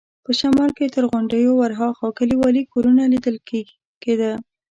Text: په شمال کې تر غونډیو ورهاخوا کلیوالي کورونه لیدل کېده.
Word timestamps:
په 0.25 0.31
شمال 0.39 0.69
کې 0.77 0.93
تر 0.95 1.03
غونډیو 1.11 1.51
ورهاخوا 1.57 2.09
کلیوالي 2.19 2.63
کورونه 2.73 3.03
لیدل 3.13 3.37
کېده. 4.03 4.31